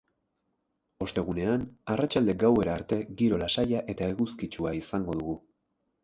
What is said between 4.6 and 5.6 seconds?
izango dugu.